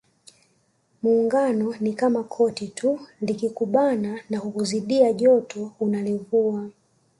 [1.03, 6.69] Muungano ni kama koti tu likikubana au kukuzidishia joto unalivua